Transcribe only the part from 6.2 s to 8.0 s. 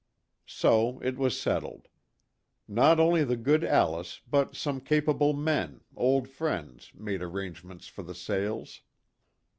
friends, made arrange ments